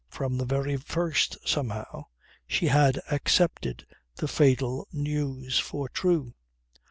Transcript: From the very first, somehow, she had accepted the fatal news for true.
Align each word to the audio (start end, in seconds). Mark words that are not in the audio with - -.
From 0.09 0.39
the 0.39 0.45
very 0.45 0.77
first, 0.77 1.37
somehow, 1.45 2.05
she 2.47 2.69
had 2.69 2.99
accepted 3.11 3.85
the 4.15 4.27
fatal 4.27 4.87
news 4.91 5.59
for 5.59 5.87
true. 5.89 6.33